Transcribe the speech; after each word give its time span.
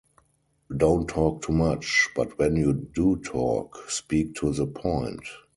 Don't 0.75 1.07
talk 1.07 1.43
too 1.43 1.53
much, 1.53 2.09
but 2.15 2.39
when 2.39 2.55
you 2.55 2.73
do 2.73 3.17
talk 3.17 3.87
speak 3.87 4.33
to 4.37 4.51
the 4.51 4.65
point. 4.65 5.21